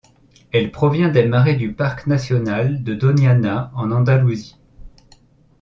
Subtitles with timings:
[0.51, 4.57] Elle provient des marais du parc national de Doñana en Andalousie.